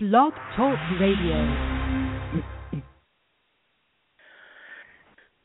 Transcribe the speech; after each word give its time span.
Blog 0.00 0.32
Talk 0.54 0.78
Radio. 1.00 1.44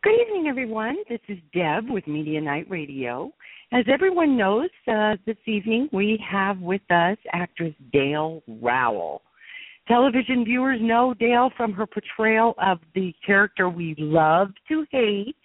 Good 0.04 0.14
evening, 0.22 0.46
everyone. 0.48 0.96
This 1.10 1.22
is 1.28 1.40
Deb 1.56 1.90
with 1.90 2.06
Media 2.06 2.40
Nite 2.40 2.70
Radio. 2.70 3.32
As 3.72 3.84
everyone 3.92 4.38
knows, 4.38 4.70
uh, 4.88 5.16
this 5.26 5.38
evening 5.48 5.90
we 5.92 6.24
have 6.30 6.60
with 6.60 6.84
us 6.92 7.18
actress 7.32 7.74
Dale 7.92 8.44
Raoul. 8.62 9.24
Television 9.88 10.46
viewers 10.46 10.80
know 10.80 11.16
Dale 11.16 11.50
from 11.58 11.74
her 11.74 11.88
portrayal 11.88 12.54
of 12.64 12.78
the 12.94 13.12
character 13.26 13.70
we 13.70 13.96
love 13.98 14.50
to 14.68 14.86
hate 14.92 15.36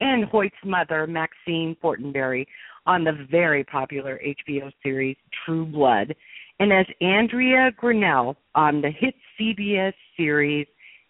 and 0.00 0.24
Hoyt's 0.24 0.56
mother, 0.64 1.06
Maxine 1.06 1.76
Fortenberry, 1.82 2.46
on 2.86 3.04
the 3.04 3.26
very 3.30 3.64
popular 3.64 4.18
HBO 4.26 4.72
series 4.82 5.16
True 5.44 5.66
Blood 5.66 6.14
and 6.58 6.72
as 6.72 6.86
Andrea 7.00 7.70
Grinnell 7.76 8.36
on 8.54 8.80
the 8.80 8.90
hit 8.90 9.14
CBS 9.38 9.92
series 10.16 10.66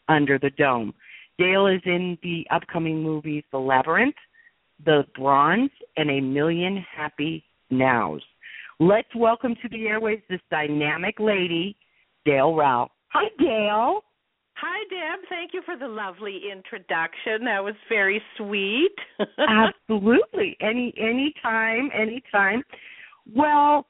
Under 0.09 0.39
the 0.39 0.51
Dome. 0.51 0.93
Dale 1.39 1.67
is 1.67 1.83
in 1.85 2.19
the 2.23 2.47
upcoming 2.51 3.03
movies 3.03 3.45
The 3.53 3.59
Labyrinth, 3.59 4.15
The 4.85 5.05
Bronze, 5.15 5.71
and 5.97 6.11
A 6.11 6.21
Million 6.21 6.85
Happy 6.95 7.45
Nows. 7.71 8.23
Let's 8.81 9.15
welcome 9.15 9.55
to 9.63 9.69
the 9.69 9.87
airways 9.87 10.21
this 10.29 10.41
dynamic 10.51 11.17
lady, 11.19 11.77
Dale 12.25 12.55
Raoul. 12.55 12.89
Hi, 13.09 13.29
Dale. 13.39 14.03
Hi, 14.59 14.85
Deb. 14.89 15.29
Thank 15.29 15.53
you 15.53 15.61
for 15.67 15.77
the 15.77 15.87
lovely 15.87 16.41
introduction. 16.51 17.45
That 17.45 17.63
was 17.63 17.75
very 17.91 18.23
sweet. 18.39 18.95
Absolutely. 19.39 20.57
Any 20.63 20.95
any 20.99 21.35
time, 21.43 21.91
any 21.95 22.23
time. 22.33 22.63
Well, 23.35 23.87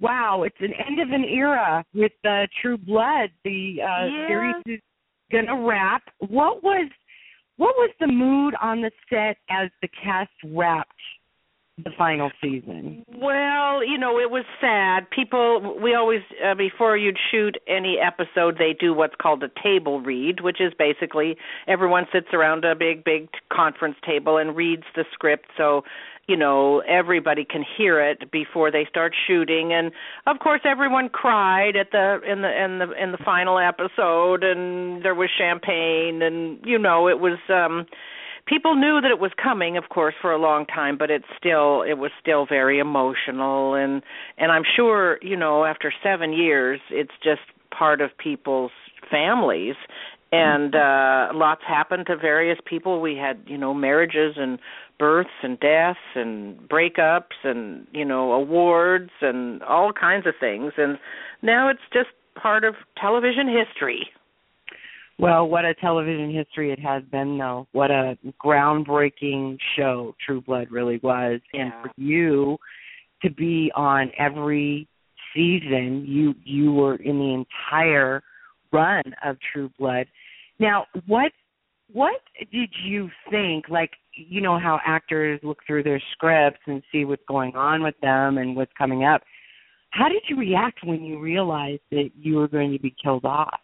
wow, 0.00 0.42
it's 0.44 0.56
an 0.60 0.72
end 0.86 1.00
of 1.00 1.10
an 1.10 1.24
era 1.24 1.84
with 1.94 2.12
uh, 2.24 2.46
True 2.60 2.78
Blood. 2.78 3.30
The 3.44 3.78
uh, 3.82 4.06
yeah. 4.06 4.26
series 4.28 4.54
is 4.66 4.80
gonna 5.30 5.66
wrap. 5.66 6.02
What 6.18 6.62
was 6.62 6.90
what 7.56 7.74
was 7.76 7.90
the 8.00 8.06
mood 8.06 8.54
on 8.62 8.82
the 8.82 8.90
set 9.10 9.36
as 9.50 9.70
the 9.82 9.88
cast 9.88 10.30
wrapped 10.44 10.92
the 11.84 11.90
final 11.96 12.30
season? 12.42 13.04
Well, 13.16 13.84
you 13.84 13.98
know, 13.98 14.18
it 14.18 14.30
was 14.30 14.44
sad. 14.60 15.10
People, 15.10 15.78
we 15.80 15.94
always, 15.94 16.20
uh, 16.44 16.54
before 16.54 16.96
you'd 16.96 17.18
shoot 17.30 17.56
any 17.68 17.98
episode, 17.98 18.56
they 18.58 18.74
do 18.78 18.92
what's 18.92 19.14
called 19.20 19.42
a 19.42 19.50
table 19.62 20.00
read, 20.00 20.40
which 20.40 20.60
is 20.60 20.72
basically 20.78 21.36
everyone 21.66 22.06
sits 22.12 22.28
around 22.32 22.64
a 22.64 22.74
big, 22.74 23.04
big 23.04 23.28
conference 23.52 23.96
table 24.04 24.38
and 24.38 24.56
reads 24.56 24.84
the 24.96 25.04
script. 25.12 25.46
So 25.56 25.82
you 26.28 26.36
know 26.36 26.80
everybody 26.80 27.44
can 27.44 27.64
hear 27.76 28.00
it 28.00 28.30
before 28.30 28.70
they 28.70 28.86
start 28.88 29.14
shooting. 29.26 29.72
And 29.72 29.90
of 30.26 30.38
course 30.38 30.60
everyone 30.64 31.08
cried 31.08 31.74
at 31.74 31.90
the 31.90 32.20
in 32.30 32.42
the 32.42 32.64
in 32.64 32.78
the 32.78 33.02
in 33.02 33.12
the 33.12 33.18
final 33.24 33.58
episode 33.58 34.44
and 34.44 35.02
there 35.02 35.14
was 35.14 35.30
champagne 35.36 36.22
and 36.22 36.60
you 36.64 36.78
know 36.78 37.08
it 37.08 37.18
was 37.18 37.38
um 37.48 37.86
people 38.46 38.76
knew 38.76 39.00
that 39.00 39.10
it 39.10 39.18
was 39.18 39.32
coming 39.42 39.76
of 39.76 39.88
course 39.88 40.14
for 40.20 40.30
a 40.30 40.38
long 40.38 40.66
time 40.66 40.96
but 40.98 41.10
it's 41.10 41.26
still 41.36 41.82
it 41.82 41.94
was 41.98 42.10
still 42.20 42.46
very 42.46 42.78
emotional. 42.78 43.74
And 43.74 44.02
and 44.36 44.52
I'm 44.52 44.64
sure 44.76 45.18
you 45.22 45.36
know 45.36 45.64
after 45.64 45.92
7 46.02 46.32
years 46.32 46.80
it's 46.90 47.14
just 47.24 47.40
part 47.76 48.00
of 48.02 48.10
people's 48.18 48.72
families 49.10 49.76
and 50.30 50.74
uh 50.74 51.28
lots 51.34 51.62
happened 51.66 52.06
to 52.06 52.16
various 52.16 52.58
people. 52.66 53.00
We 53.00 53.16
had 53.16 53.42
you 53.46 53.58
know 53.58 53.72
marriages 53.72 54.34
and 54.36 54.58
births 54.98 55.30
and 55.42 55.58
deaths 55.60 55.98
and 56.14 56.58
breakups 56.68 57.44
and 57.44 57.86
you 57.92 58.04
know 58.04 58.32
awards 58.32 59.10
and 59.20 59.62
all 59.62 59.92
kinds 59.92 60.26
of 60.26 60.34
things. 60.38 60.72
And 60.76 60.98
now 61.42 61.68
it's 61.70 61.80
just 61.92 62.08
part 62.40 62.64
of 62.64 62.74
television 63.00 63.48
history. 63.48 64.08
Well, 65.20 65.48
what 65.48 65.64
a 65.64 65.74
television 65.74 66.32
history 66.32 66.70
it 66.70 66.78
has 66.78 67.02
been, 67.10 67.38
though. 67.38 67.66
What 67.72 67.90
a 67.90 68.16
groundbreaking 68.44 69.58
show 69.76 70.14
True 70.24 70.40
Blood 70.40 70.68
really 70.70 71.00
was, 71.02 71.40
and 71.52 71.72
for 71.82 71.90
you 71.96 72.56
to 73.22 73.30
be 73.30 73.72
on 73.74 74.12
every 74.16 74.86
season, 75.34 76.04
you 76.06 76.34
you 76.44 76.72
were 76.72 76.96
in 76.96 77.18
the 77.18 77.44
entire 77.44 78.22
run 78.72 79.02
of 79.24 79.36
True 79.52 79.70
Blood. 79.78 80.06
Now, 80.58 80.86
what 81.06 81.32
what 81.92 82.20
did 82.52 82.70
you 82.84 83.08
think? 83.30 83.68
Like, 83.68 83.92
you 84.14 84.40
know 84.40 84.58
how 84.58 84.78
actors 84.86 85.40
look 85.42 85.58
through 85.66 85.84
their 85.84 86.02
scripts 86.12 86.60
and 86.66 86.82
see 86.92 87.04
what's 87.04 87.22
going 87.26 87.54
on 87.56 87.82
with 87.82 87.94
them 88.02 88.36
and 88.36 88.54
what's 88.56 88.72
coming 88.76 89.04
up. 89.04 89.22
How 89.90 90.08
did 90.08 90.22
you 90.28 90.36
react 90.36 90.80
when 90.84 91.02
you 91.02 91.18
realized 91.18 91.80
that 91.90 92.10
you 92.18 92.36
were 92.36 92.48
going 92.48 92.72
to 92.72 92.78
be 92.78 92.94
killed 93.02 93.24
off? 93.24 93.60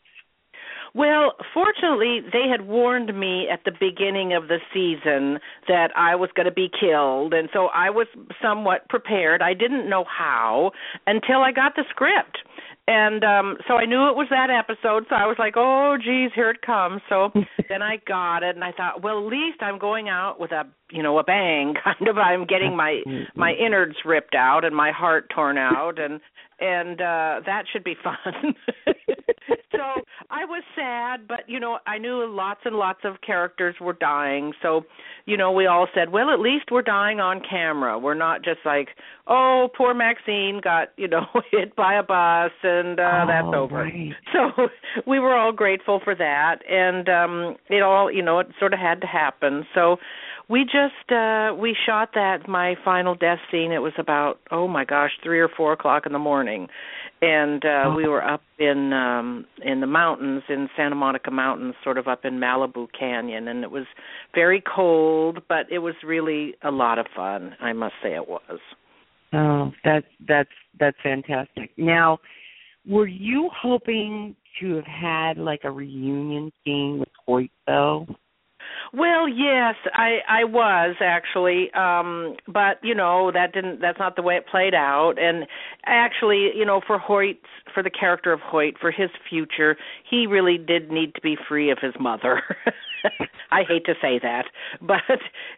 Well, 0.95 1.33
fortunately, 1.53 2.21
they 2.33 2.49
had 2.49 2.69
warned 2.69 3.19
me 3.19 3.49
at 3.53 3.65
the 3.65 3.73
beginning 3.73 4.33
of 4.33 4.47
the 4.47 4.59
season 4.73 5.41
that 5.67 5.89
I 5.97 6.15
was 6.15 6.31
going 6.37 6.47
to 6.47 6.53
be 6.53 6.71
killed, 6.71 7.35
and 7.35 7.49
so 7.53 7.67
I 7.75 7.91
was 7.91 8.07
somewhat 8.41 8.89
prepared. 8.89 9.43
I 9.43 9.55
didn't 9.55 9.91
know 9.91 10.05
how 10.05 10.71
until 11.09 11.43
I 11.43 11.51
got 11.51 11.75
the 11.75 11.83
script. 11.91 12.39
And 12.87 13.25
um 13.25 13.57
so 13.67 13.75
I 13.75 13.87
knew 13.87 14.09
it 14.09 14.17
was 14.17 14.27
that 14.31 14.51
episode, 14.51 15.07
so 15.09 15.15
I 15.15 15.25
was 15.25 15.37
like, 15.39 15.55
"Oh, 15.57 15.97
geez, 15.97 16.31
here 16.35 16.51
it 16.51 16.61
comes." 16.61 17.01
So 17.09 17.31
then 17.71 17.81
I 17.81 17.97
got 18.07 18.43
it, 18.43 18.57
and 18.57 18.65
I 18.65 18.73
thought, 18.73 19.03
"Well, 19.03 19.19
at 19.19 19.33
least 19.33 19.63
I'm 19.63 19.79
going 19.79 20.11
out 20.11 20.39
with 20.39 20.53
a, 20.53 20.65
you 20.91 21.03
know, 21.03 21.19
a 21.19 21.25
bang. 21.25 21.75
Kind 21.85 22.09
of, 22.09 22.19
I'm 22.19 22.45
getting 22.45 22.77
my 22.77 23.01
my 23.35 23.53
innards 23.53 23.97
ripped 24.05 24.35
out 24.35 24.65
and 24.67 24.77
my 24.77 24.93
heart 24.93 25.31
torn 25.35 25.57
out, 25.57 25.99
and 25.99 26.21
and 26.61 27.01
uh 27.01 27.41
that 27.47 27.65
should 27.73 27.85
be 27.85 27.95
fun." 28.05 28.55
so 29.73 30.03
I 30.31 30.45
was 30.45 30.63
sad, 30.75 31.27
but 31.29 31.41
you 31.49 31.61
know, 31.61 31.79
I 31.87 31.99
knew 31.99 32.27
lots 32.27 32.61
and 32.65 32.77
lots 32.77 33.01
of 33.05 33.21
characters 33.21 33.75
were 33.81 33.93
dying. 33.95 34.53
So, 34.63 34.83
you 35.27 35.37
know, 35.37 35.53
we 35.53 35.67
all 35.67 35.87
said, 35.95 36.11
"Well, 36.13 36.31
at 36.31 36.41
least 36.41 36.67
we're 36.71 36.83
dying 36.83 37.21
on 37.21 37.41
camera. 37.49 37.99
We're 37.99 38.15
not 38.15 38.43
just 38.43 38.61
like, 38.65 38.89
oh, 39.27 39.69
poor 39.77 39.95
Maxine 39.95 40.61
got, 40.63 40.89
you 40.97 41.09
know, 41.09 41.27
hit 41.51 41.75
by 41.77 41.95
a 41.95 42.03
bus 42.03 42.53
and 42.63 42.99
uh 43.01 43.25
that's 43.27 43.47
Oh, 43.49 43.55
over." 43.65 43.77
right. 43.85 44.13
So 44.33 44.69
we 45.07 45.19
were 45.19 45.35
all 45.35 45.53
grateful 45.53 46.01
for 46.03 46.15
that, 46.15 46.57
and 46.71 47.09
um 47.09 47.57
it 47.69 47.83
all, 47.83 48.11
you 48.11 48.23
know, 48.23 48.39
it 48.39 48.49
sort 48.59 48.73
of 48.73 48.79
had 48.81 49.01
to 49.01 49.07
happen. 49.07 49.67
So 49.75 49.97
we 50.49 50.65
just 50.65 51.11
uh 51.13 51.55
we 51.59 51.77
shot 51.87 52.11
that 52.15 52.49
my 52.49 52.75
final 52.85 53.15
death 53.15 53.39
scene. 53.51 53.73
It 53.73 53.79
was 53.79 53.95
about 53.99 54.41
oh 54.51 54.69
my 54.69 54.85
gosh, 54.85 55.11
three 55.23 55.41
or 55.41 55.49
four 55.49 55.73
o'clock 55.73 56.05
in 56.07 56.13
the 56.13 56.19
morning, 56.19 56.69
and 57.23 57.65
uh 57.65 57.85
Oh. 57.87 57.95
we 57.97 58.07
were 58.07 58.23
up 58.23 58.43
in 58.59 58.93
um 58.93 59.47
in 59.63 59.81
the 59.81 59.87
mountains 59.87 60.43
in 60.49 60.69
Santa 60.77 60.95
Monica 60.95 61.31
Mountains, 61.31 61.75
sort 61.83 61.99
of 61.99 62.09
up 62.09 62.25
in 62.25 62.35
Malibu 62.35 62.89
Canyon, 62.99 63.49
and 63.49 63.65
it 63.65 63.71
was 63.71 63.87
very 64.35 64.63
cold, 64.75 65.39
but 65.49 65.67
it 65.71 65.79
was 65.79 65.95
really 66.05 66.55
a 66.63 66.71
lot 66.71 66.99
of 66.99 67.07
fun. 67.17 67.55
I 67.61 67.73
must 67.73 67.95
say 68.03 68.15
it 68.15 68.29
was. 68.29 68.61
Oh, 69.33 69.73
that's 69.83 70.07
that's 70.29 70.51
that's 70.79 70.97
fantastic. 71.03 71.71
Now, 71.77 72.19
were 72.87 73.07
you 73.07 73.51
hoping 73.57 74.37
to 74.61 74.77
have 74.77 74.85
had 74.85 75.39
like 75.39 75.61
a 75.65 75.71
reunion 75.71 76.53
scene 76.65 76.99
with 77.01 77.09
Hoyt 77.27 77.51
though? 77.67 78.07
Well, 78.97 79.29
yes, 79.29 79.75
I 79.93 80.19
I 80.29 80.45
was 80.45 80.95
actually, 81.01 81.73
um, 81.73 82.37
but 82.47 82.79
you 82.83 82.95
know 82.95 83.33
that 83.33 83.53
didn't. 83.53 83.81
That's 83.81 83.99
not 83.99 84.15
the 84.15 84.23
way 84.23 84.37
it 84.37 84.47
played 84.47 84.75
out. 84.75 85.15
And 85.19 85.47
actually, 85.85 86.51
you 86.55 86.65
know, 86.65 86.81
for 86.87 86.97
Hoyt, 86.99 87.39
for 87.73 87.83
the 87.83 87.91
character 87.91 88.33
of 88.33 88.39
Hoyt, 88.39 88.75
for 88.81 88.93
his 88.93 89.11
future, 89.29 89.77
he 90.09 90.29
really 90.29 90.59
did 90.59 90.93
need 90.93 91.15
to 91.17 91.21
be 91.21 91.37
free 91.49 91.71
of 91.71 91.79
his 91.81 91.95
mother. 91.99 92.41
I 93.51 93.65
hate 93.65 93.85
to 93.87 93.95
say 94.01 94.21
that, 94.23 94.45
but 94.81 95.01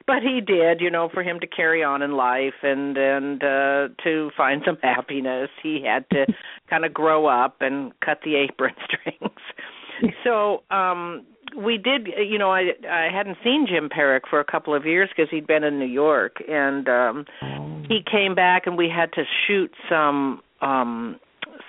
but 0.06 0.22
he 0.22 0.40
did. 0.40 0.80
You 0.80 0.90
know, 0.90 1.10
for 1.12 1.22
him 1.22 1.38
to 1.40 1.46
carry 1.46 1.84
on 1.84 2.00
in 2.00 2.12
life 2.12 2.62
and 2.62 2.96
and 2.96 3.44
uh 3.44 3.88
to 4.02 4.30
find 4.34 4.62
some 4.64 4.78
happiness, 4.82 5.50
he 5.62 5.84
had 5.84 6.08
to 6.10 6.24
kind 6.70 6.86
of 6.86 6.94
grow 6.94 7.26
up 7.26 7.56
and 7.60 7.92
cut 8.00 8.20
the 8.24 8.36
apron 8.36 8.74
strings. 8.88 10.14
so 10.24 10.62
um 10.70 11.26
we 11.56 11.78
did 11.78 12.08
you 12.18 12.38
know 12.38 12.50
i 12.50 12.72
i 12.88 13.08
hadn't 13.12 13.36
seen 13.42 13.66
jim 13.68 13.88
Parrack 13.88 14.22
for 14.28 14.40
a 14.40 14.44
couple 14.44 14.74
of 14.74 14.84
years 14.84 15.08
because 15.14 15.30
he'd 15.30 15.46
been 15.46 15.64
in 15.64 15.78
new 15.78 15.86
york 15.86 16.36
and 16.48 16.88
um 16.88 17.24
Oh. 17.42 17.82
he 17.88 18.00
came 18.02 18.34
back 18.34 18.66
and 18.66 18.76
we 18.76 18.88
had 18.88 19.12
to 19.14 19.24
shoot 19.46 19.72
some 19.88 20.42
um 20.60 21.18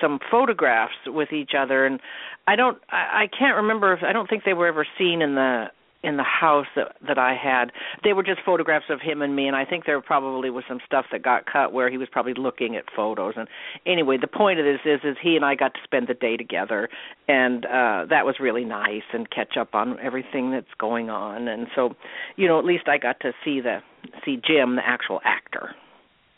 some 0.01 0.19
photographs 0.29 0.93
with 1.05 1.31
each 1.31 1.51
other 1.57 1.85
and 1.85 1.99
i 2.47 2.55
don't 2.55 2.77
i, 2.89 3.23
I 3.23 3.27
can't 3.27 3.55
remember 3.55 3.93
if 3.93 4.03
i 4.03 4.11
don't 4.11 4.29
think 4.29 4.43
they 4.43 4.53
were 4.53 4.67
ever 4.67 4.85
seen 4.97 5.21
in 5.21 5.35
the 5.35 5.65
in 6.07 6.15
the 6.17 6.23
house 6.23 6.67
that 6.75 6.95
that 7.05 7.17
I 7.17 7.35
had. 7.35 7.71
They 8.03 8.13
were 8.13 8.23
just 8.23 8.39
photographs 8.45 8.85
of 8.89 9.01
him 9.01 9.21
and 9.21 9.35
me 9.35 9.47
and 9.47 9.55
I 9.55 9.65
think 9.65 9.85
there 9.85 9.99
probably 10.01 10.49
was 10.49 10.63
some 10.67 10.79
stuff 10.85 11.05
that 11.11 11.21
got 11.21 11.45
cut 11.45 11.73
where 11.73 11.89
he 11.89 11.97
was 11.97 12.07
probably 12.09 12.33
looking 12.33 12.75
at 12.77 12.85
photos 12.95 13.33
and 13.35 13.47
anyway, 13.85 14.17
the 14.19 14.27
point 14.27 14.59
of 14.59 14.65
this 14.65 14.79
is 14.85 15.01
is 15.03 15.17
he 15.21 15.35
and 15.35 15.43
I 15.43 15.55
got 15.55 15.73
to 15.73 15.79
spend 15.83 16.07
the 16.07 16.13
day 16.13 16.37
together 16.37 16.87
and 17.27 17.65
uh 17.65 18.05
that 18.09 18.25
was 18.25 18.35
really 18.39 18.63
nice 18.63 19.07
and 19.11 19.29
catch 19.29 19.57
up 19.59 19.75
on 19.75 19.99
everything 19.99 20.51
that's 20.51 20.73
going 20.79 21.09
on 21.09 21.47
and 21.49 21.67
so 21.75 21.95
you 22.37 22.47
know, 22.47 22.57
at 22.57 22.65
least 22.65 22.87
I 22.87 22.97
got 22.97 23.19
to 23.21 23.33
see 23.43 23.59
the 23.59 23.79
see 24.23 24.37
Jim, 24.37 24.77
the 24.77 24.87
actual 24.87 25.19
actor. 25.25 25.75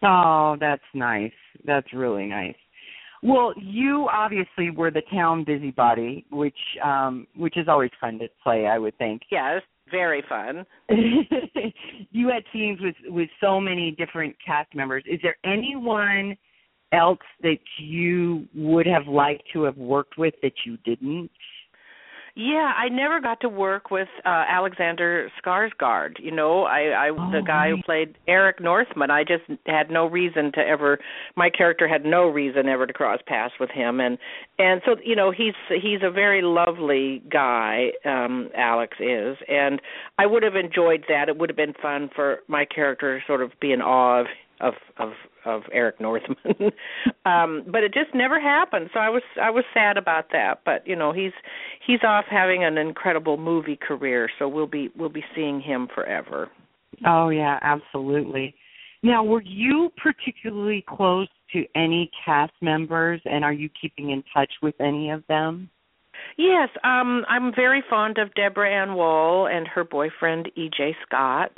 Oh, 0.01 0.56
that's 0.60 0.81
nice. 0.94 1.33
That's 1.66 1.94
really 1.94 2.25
nice. 2.25 2.56
Well, 3.21 3.54
you 3.57 4.07
obviously 4.12 4.69
were 4.69 4.92
the 4.92 5.01
town 5.12 5.44
busybody, 5.44 6.25
which 6.31 6.57
um 6.83 7.27
which 7.36 7.57
is 7.57 7.68
always 7.68 7.92
fun 8.00 8.19
to 8.19 8.27
play, 8.44 8.68
I 8.68 8.77
would 8.77 8.98
think. 8.98 9.24
Yes, 9.30 9.62
very 9.92 10.24
fun. 10.27 10.66
you 12.12 12.30
had 12.30 12.44
scenes 12.54 12.80
with 12.81 12.95
with 13.07 13.30
so 13.42 13.60
many 13.60 13.92
different 13.92 14.36
cast 14.45 14.74
members. 14.74 15.04
Is 15.06 15.19
there 15.21 15.36
anyone 15.44 16.38
else 16.92 17.19
that 17.42 17.60
you 17.77 18.48
would 18.56 18.88
have 18.88 19.07
liked 19.07 19.44
to 19.54 19.63
have 19.63 19.77
worked 19.77 20.18
with 20.18 20.33
that 20.42 20.54
you 20.66 20.77
didn't? 20.77 21.30
Yeah, 22.36 22.72
I 22.78 22.90
never 22.90 23.20
got 23.20 23.40
to 23.42 23.50
work 23.50 23.92
with 23.92 24.08
uh 24.26 24.44
Alexander 24.48 25.30
Skarsgård. 25.44 26.20
You 26.20 26.31
know, 26.31 26.64
I 26.64 27.08
I 27.08 27.10
Oh, 27.10 27.31
the 27.31 27.42
guy 27.46 27.70
right. 27.70 27.70
who 27.76 27.84
played 27.84 28.18
Eric 28.28 28.62
Northman. 28.62 29.12
I 29.12 29.24
just 29.24 29.44
had 29.66 29.90
no 29.90 30.06
reason 30.06 30.52
to 30.54 30.60
ever. 30.60 31.00
My 31.36 31.50
character 31.50 31.88
had 31.88 32.06
no 32.06 32.28
reason 32.28 32.68
ever 32.70 32.86
to 32.88 32.94
cross 32.94 33.20
paths 33.26 33.54
with 33.60 33.72
him, 33.72 34.00
and 34.00 34.18
and 34.58 34.81
so 34.86 34.96
you 35.04 35.16
know 35.16 35.31
he's 35.31 35.56
he's 35.70 36.02
a 36.04 36.12
very 36.12 36.42
lovely 36.42 37.22
guy. 37.31 37.92
um 38.06 38.50
Alex 38.56 38.98
is, 39.00 39.38
and 39.48 39.81
I 40.18 40.26
would 40.26 40.44
have 40.44 40.56
enjoyed 40.56 41.06
that. 41.10 41.30
It 41.30 41.38
would 41.38 41.50
have 41.50 41.58
been 41.58 41.74
fun 41.81 42.10
for 42.16 42.40
my 42.48 42.66
character 42.66 43.20
to 43.20 43.26
sort 43.26 43.42
of 43.42 43.52
be 43.60 43.72
in 43.72 43.81
awe 43.81 44.22
of 44.22 44.28
of 44.59 44.73
of, 44.97 45.11
of 45.45 45.61
Eric 45.71 46.00
Northman. 46.00 46.38
um 47.25 47.63
but 47.67 47.83
it 47.83 47.94
just 47.94 48.13
never 48.13 48.39
happened. 48.39 48.89
So 48.94 49.00
I 49.00 49.09
was 49.09 49.23
I 49.41 49.50
was 49.50 49.63
sad 49.73 49.97
about 49.97 50.31
that. 50.31 50.61
But 50.65 50.85
you 50.88 50.95
know, 50.95 51.11
he's 51.11 51.33
he's 51.85 52.03
off 52.03 52.25
having 52.29 52.63
an 52.63 52.77
incredible 52.77 53.38
movie 53.38 53.77
career, 53.77 54.29
so 54.39 54.47
we'll 54.47 54.67
be 54.67 54.89
we'll 54.95 55.09
be 55.09 55.23
seeing 55.35 55.61
him 55.61 55.88
forever. 55.94 56.50
Oh 57.06 57.29
yeah, 57.29 57.59
absolutely. 57.61 58.56
Now, 59.01 59.23
were 59.23 59.44
you 59.44 59.91
particularly 59.95 60.83
close 60.88 61.29
to 61.53 61.63
any 61.73 62.11
cast 62.25 62.51
members, 62.61 63.21
and 63.23 63.45
are 63.45 63.53
you 63.53 63.69
keeping 63.81 64.09
in 64.09 64.23
touch 64.33 64.51
with 64.61 64.75
any 64.81 65.09
of 65.09 65.23
them? 65.27 65.69
Yes, 66.38 66.69
um 66.83 67.25
I'm 67.27 67.53
very 67.56 67.83
fond 67.89 68.17
of 68.17 68.33
Deborah 68.33 68.69
Ann 68.69 68.95
Woll 68.95 69.47
and 69.47 69.67
her 69.67 69.83
boyfriend 69.83 70.51
EJ 70.57 70.95
Scott 71.06 71.51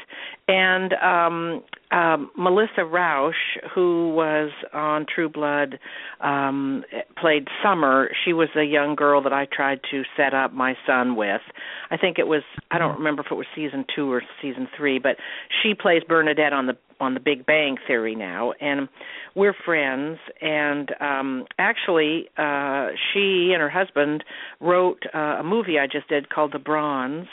and 0.48 0.94
um 0.94 1.64
um 1.92 2.32
Melissa 2.38 2.86
Rauch 2.86 3.34
who 3.74 4.14
was 4.14 4.52
on 4.74 5.06
True 5.14 5.30
Blood 5.30 5.80
um 6.22 6.84
played 7.20 7.48
Summer. 7.64 8.10
She 8.26 8.34
was 8.34 8.50
a 8.56 8.64
young 8.64 8.96
girl 8.96 9.22
that 9.24 9.34
I 9.34 9.48
tried 9.52 9.82
to 9.92 10.04
set 10.16 10.34
up 10.34 10.54
my 10.54 10.76
son 10.86 11.16
with. 11.16 11.42
I 11.90 11.98
think 11.98 12.18
it 12.20 12.28
was 12.28 12.44
I 12.72 12.78
don't 12.78 12.98
remember 12.98 13.22
if 13.22 13.32
it 13.32 13.36
was 13.36 13.48
season 13.56 13.86
2 13.96 14.12
or 14.12 14.22
season 14.42 14.68
3, 14.78 15.00
but 15.00 15.18
she 15.62 15.74
plays 15.74 16.02
Bernadette 16.08 16.54
on 16.54 16.68
the 16.68 16.78
on 17.00 17.16
the 17.16 17.20
Big 17.20 17.46
Bang 17.46 17.78
Theory 17.88 18.16
now 18.16 18.54
and 18.62 18.88
we're 19.36 19.56
friends 19.66 20.20
and 20.40 20.92
um 21.00 21.46
actually 21.58 22.30
uh 22.38 22.90
she 23.12 23.52
and 23.54 23.62
her 23.62 23.70
husband 23.70 24.24
wrote 24.60 25.04
uh, 25.14 25.40
a 25.40 25.44
movie 25.44 25.80
I 25.80 25.88
just 25.88 26.08
did 26.10 26.30
called 26.30 26.54
The 26.54 26.60
Bronze 26.60 27.28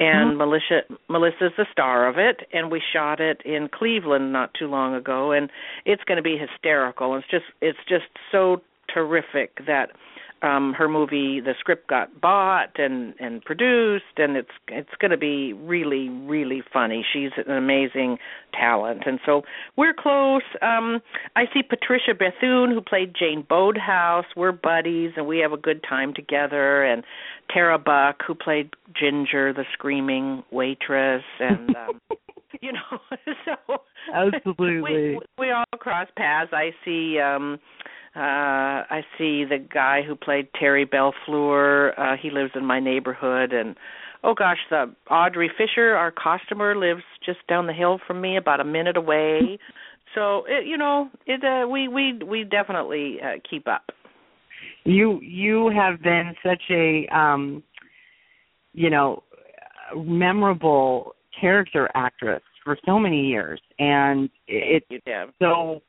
and 0.00 0.32
Mhm. 0.32 0.36
Melissa 0.36 0.82
Melissa's 1.08 1.52
the 1.56 1.66
star 1.72 2.06
of 2.06 2.18
it 2.18 2.46
and 2.52 2.70
we 2.70 2.80
shot 2.80 3.20
it 3.20 3.42
in 3.42 3.68
Cleveland 3.68 4.32
not 4.32 4.54
too 4.54 4.68
long 4.68 4.94
ago 4.94 5.32
and 5.32 5.50
it's 5.84 6.04
going 6.04 6.16
to 6.16 6.22
be 6.22 6.36
hysterical. 6.36 7.16
It's 7.16 7.28
just 7.28 7.46
it's 7.60 7.78
just 7.88 8.06
so 8.30 8.62
terrific 8.88 9.64
that 9.66 9.90
um 10.40 10.72
her 10.72 10.86
movie 10.88 11.40
the 11.40 11.52
script 11.58 11.88
got 11.88 12.20
bought 12.20 12.78
and 12.78 13.12
and 13.18 13.44
produced 13.44 14.04
and 14.18 14.36
it's 14.36 14.52
it's 14.68 14.94
going 15.00 15.10
to 15.10 15.16
be 15.16 15.52
really 15.52 16.08
really 16.08 16.62
funny. 16.72 17.04
She's 17.12 17.32
an 17.36 17.50
amazing 17.50 18.18
talent. 18.54 19.02
And 19.04 19.18
so 19.26 19.42
we're 19.76 19.92
close. 19.94 20.42
Um 20.62 21.02
i 21.34 21.46
see 21.52 21.62
patricia 21.64 22.14
bethune 22.14 22.70
who 22.70 22.80
played 22.80 23.14
jane 23.18 23.42
bodehouse. 23.48 24.26
We're 24.36 24.52
buddies 24.52 25.12
and 25.16 25.26
we 25.26 25.38
have 25.40 25.52
a 25.52 25.56
good 25.56 25.82
time 25.82 26.14
together 26.14 26.84
and 26.84 27.02
tara 27.50 27.78
buck 27.78 28.22
who 28.26 28.34
played 28.34 28.70
ginger 28.98 29.52
the 29.52 29.64
screaming 29.72 30.42
waitress 30.50 31.22
and 31.40 31.74
um 31.76 32.00
you 32.60 32.72
know 32.72 32.98
so 33.44 33.76
Absolutely. 34.14 34.82
we 34.82 35.20
we 35.38 35.50
all 35.50 35.64
cross 35.78 36.08
paths 36.16 36.50
i 36.52 36.70
see 36.84 37.18
um 37.18 37.58
uh 38.16 38.88
I 38.90 39.02
see 39.16 39.44
the 39.44 39.58
guy 39.58 40.00
who 40.02 40.16
played 40.16 40.48
Terry 40.58 40.86
Bellefleur. 40.86 41.92
Uh 41.96 42.16
he 42.20 42.30
lives 42.30 42.52
in 42.56 42.64
my 42.64 42.80
neighborhood 42.80 43.52
and 43.52 43.76
oh 44.24 44.34
gosh, 44.34 44.58
the 44.70 44.92
Audrey 45.10 45.50
Fisher, 45.56 45.94
our 45.94 46.10
customer 46.10 46.74
lives 46.76 47.02
just 47.24 47.46
down 47.48 47.66
the 47.66 47.72
hill 47.72 48.00
from 48.06 48.20
me 48.20 48.36
about 48.36 48.60
a 48.60 48.64
minute 48.64 48.96
away. 48.96 49.58
so, 50.14 50.44
it, 50.48 50.66
you 50.66 50.76
know, 50.76 51.10
it 51.26 51.44
uh 51.44 51.68
we 51.68 51.88
we 51.88 52.18
we 52.26 52.44
definitely 52.44 53.18
uh, 53.22 53.38
keep 53.48 53.68
up. 53.68 53.90
You 54.84 55.20
you 55.20 55.70
have 55.70 56.02
been 56.02 56.34
such 56.42 56.62
a 56.70 57.06
um 57.08 57.62
you 58.72 58.90
know 58.90 59.22
memorable 59.96 61.14
character 61.38 61.90
actress 61.94 62.42
for 62.64 62.78
so 62.84 62.98
many 62.98 63.26
years 63.26 63.60
and 63.78 64.28
it's 64.46 64.86
You 65.06 65.30
so 65.40 65.80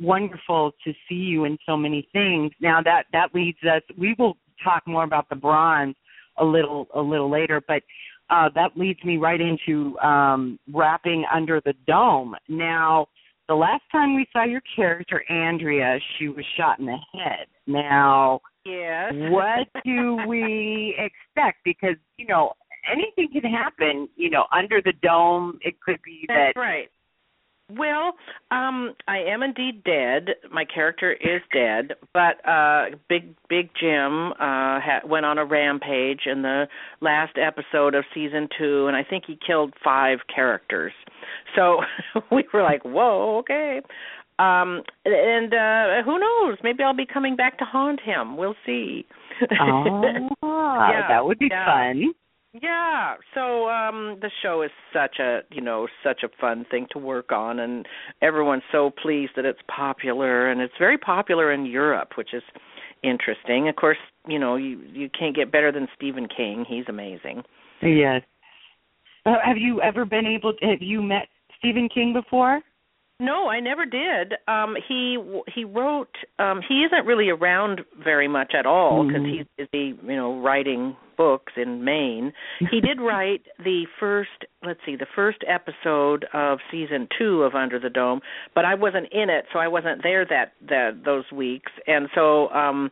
wonderful 0.00 0.72
to 0.84 0.92
see 1.08 1.14
you 1.14 1.44
in 1.44 1.56
so 1.66 1.76
many 1.76 2.08
things. 2.12 2.52
Now 2.60 2.82
that 2.82 3.04
that 3.12 3.34
leads 3.34 3.58
us 3.62 3.82
we 3.96 4.14
will 4.18 4.36
talk 4.62 4.86
more 4.86 5.04
about 5.04 5.28
the 5.28 5.36
bronze 5.36 5.96
a 6.38 6.44
little 6.44 6.88
a 6.94 7.00
little 7.00 7.30
later, 7.30 7.62
but 7.66 7.82
uh 8.30 8.48
that 8.54 8.76
leads 8.76 9.02
me 9.04 9.16
right 9.16 9.40
into 9.40 9.98
um 10.00 10.58
wrapping 10.72 11.24
under 11.32 11.60
the 11.60 11.74
dome. 11.86 12.34
Now 12.48 13.08
the 13.48 13.54
last 13.54 13.82
time 13.92 14.14
we 14.14 14.26
saw 14.32 14.44
your 14.44 14.62
character 14.74 15.24
Andrea, 15.30 15.98
she 16.18 16.28
was 16.28 16.44
shot 16.56 16.78
in 16.78 16.86
the 16.86 16.98
head. 17.12 17.46
Now 17.66 18.40
Yes. 18.64 19.12
what 19.30 19.68
do 19.84 20.18
we 20.26 20.96
expect? 20.98 21.58
Because, 21.64 21.96
you 22.16 22.26
know, 22.26 22.52
anything 22.90 23.28
can 23.32 23.50
happen, 23.50 24.08
you 24.16 24.30
know, 24.30 24.46
under 24.52 24.80
the 24.82 24.92
dome. 25.02 25.58
It 25.62 25.80
could 25.80 26.00
be 26.02 26.24
that 26.28 26.52
right. 26.56 26.90
Well, 27.76 28.12
um 28.50 28.94
I 29.08 29.18
am 29.18 29.42
indeed 29.42 29.82
dead. 29.84 30.36
My 30.50 30.64
character 30.64 31.12
is 31.12 31.40
dead, 31.52 31.96
but 32.12 32.46
uh 32.48 32.96
Big 33.08 33.34
Big 33.48 33.70
Jim 33.80 34.32
uh 34.32 34.80
ha- 34.80 35.00
went 35.06 35.26
on 35.26 35.38
a 35.38 35.44
rampage 35.44 36.22
in 36.26 36.42
the 36.42 36.66
last 37.00 37.36
episode 37.38 37.94
of 37.94 38.04
season 38.14 38.48
2 38.58 38.86
and 38.86 38.96
I 38.96 39.02
think 39.04 39.24
he 39.26 39.38
killed 39.46 39.74
5 39.82 40.18
characters. 40.34 40.92
So 41.56 41.80
we 42.30 42.44
were 42.52 42.62
like, 42.62 42.82
"Whoa, 42.84 43.38
okay." 43.38 43.80
Um 44.38 44.82
and 45.04 45.52
uh 45.54 46.02
who 46.04 46.18
knows, 46.18 46.58
maybe 46.62 46.82
I'll 46.82 46.94
be 46.94 47.06
coming 47.06 47.36
back 47.36 47.58
to 47.58 47.64
haunt 47.64 48.00
him. 48.00 48.36
We'll 48.36 48.56
see. 48.66 49.06
Oh, 49.60 50.28
Yeah, 50.42 51.08
that 51.08 51.24
would 51.24 51.38
be 51.38 51.48
yeah. 51.50 51.66
fun. 51.66 52.14
Yeah, 52.62 53.14
so 53.34 53.68
um 53.68 54.18
the 54.20 54.30
show 54.42 54.62
is 54.62 54.70
such 54.92 55.18
a, 55.18 55.40
you 55.50 55.60
know, 55.60 55.88
such 56.04 56.22
a 56.22 56.28
fun 56.40 56.64
thing 56.70 56.86
to 56.92 56.98
work 56.98 57.32
on 57.32 57.58
and 57.58 57.84
everyone's 58.22 58.62
so 58.70 58.90
pleased 58.90 59.32
that 59.34 59.44
it's 59.44 59.58
popular 59.66 60.48
and 60.50 60.60
it's 60.60 60.74
very 60.78 60.96
popular 60.96 61.52
in 61.52 61.66
Europe, 61.66 62.10
which 62.16 62.32
is 62.32 62.44
interesting. 63.02 63.68
Of 63.68 63.74
course, 63.74 63.98
you 64.28 64.38
know, 64.38 64.54
you 64.54 64.80
you 64.92 65.10
can't 65.10 65.34
get 65.34 65.50
better 65.50 65.72
than 65.72 65.88
Stephen 65.96 66.28
King. 66.28 66.64
He's 66.68 66.84
amazing. 66.88 67.42
Yes. 67.82 68.22
Uh, 69.26 69.34
have 69.44 69.56
you 69.56 69.80
ever 69.82 70.04
been 70.04 70.26
able 70.26 70.52
to, 70.54 70.66
have 70.66 70.82
you 70.82 71.02
met 71.02 71.28
Stephen 71.58 71.88
King 71.92 72.12
before? 72.12 72.60
No, 73.20 73.48
I 73.48 73.60
never 73.60 73.86
did. 73.86 74.34
Um 74.48 74.76
he 74.88 75.18
he 75.54 75.64
wrote 75.64 76.14
um 76.38 76.60
he 76.68 76.82
isn't 76.84 77.06
really 77.06 77.30
around 77.30 77.82
very 78.02 78.26
much 78.28 78.54
at 78.54 78.66
all 78.66 79.04
because 79.06 79.22
Mhm. 79.22 79.30
he's 79.38 79.46
busy, 79.56 79.96
you 80.04 80.16
know, 80.16 80.40
writing 80.40 80.96
books 81.16 81.52
in 81.56 81.84
Maine. 81.84 82.32
He 82.72 82.80
did 82.80 83.00
write 83.08 83.42
the 83.62 83.86
first, 84.00 84.46
let's 84.64 84.80
see, 84.84 84.96
the 84.96 85.06
first 85.14 85.38
episode 85.46 86.26
of 86.32 86.58
season 86.72 87.06
2 87.16 87.44
of 87.44 87.54
Under 87.54 87.78
the 87.78 87.88
Dome, 87.88 88.20
but 88.52 88.64
I 88.64 88.74
wasn't 88.74 89.06
in 89.12 89.30
it, 89.30 89.46
so 89.52 89.60
I 89.60 89.68
wasn't 89.68 90.02
there 90.02 90.24
that 90.26 90.54
that 90.68 91.04
those 91.04 91.30
weeks. 91.30 91.70
And 91.86 92.08
so 92.16 92.50
um 92.50 92.90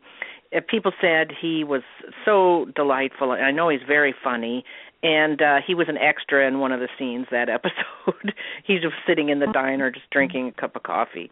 people 0.68 0.92
said 1.00 1.32
he 1.40 1.64
was 1.64 1.82
so 2.24 2.66
delightful. 2.76 3.32
I 3.32 3.50
know 3.50 3.70
he's 3.70 3.80
very 3.88 4.14
funny 4.22 4.64
and 5.02 5.42
uh 5.42 5.56
he 5.66 5.74
was 5.74 5.88
an 5.88 5.98
extra 5.98 6.46
in 6.46 6.60
one 6.60 6.72
of 6.72 6.80
the 6.80 6.88
scenes 6.98 7.26
that 7.30 7.48
episode. 7.58 8.34
He's 8.64 8.80
just 8.82 8.94
sitting 9.06 9.28
in 9.28 9.40
the 9.40 9.48
diner 9.52 9.90
just 9.90 10.10
drinking 10.10 10.48
a 10.56 10.60
cup 10.60 10.76
of 10.76 10.82
coffee. 10.82 11.30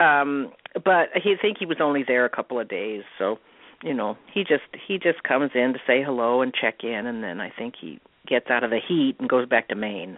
Um 0.00 0.52
but 0.74 1.08
he 1.22 1.32
I 1.32 1.40
think 1.40 1.58
he 1.58 1.66
was 1.66 1.78
only 1.80 2.04
there 2.06 2.24
a 2.24 2.30
couple 2.30 2.58
of 2.58 2.68
days. 2.68 3.02
So 3.18 3.38
you 3.82 3.94
know 3.94 4.16
he 4.32 4.42
just 4.42 4.64
he 4.86 4.98
just 4.98 5.22
comes 5.22 5.50
in 5.54 5.72
to 5.72 5.78
say 5.86 6.02
hello 6.02 6.42
and 6.42 6.52
check 6.54 6.82
in. 6.82 7.06
And 7.06 7.22
then 7.22 7.40
i 7.40 7.50
think 7.50 7.74
he 7.80 8.00
gets 8.26 8.46
out 8.50 8.64
of 8.64 8.70
the 8.70 8.80
heat 8.86 9.16
and 9.18 9.28
goes 9.28 9.48
back 9.48 9.68
to 9.68 9.74
maine. 9.74 10.16